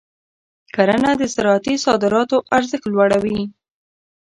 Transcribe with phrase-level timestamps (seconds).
[0.75, 3.39] کرنه د زراعتي صادراتو ارزښت لوړوي.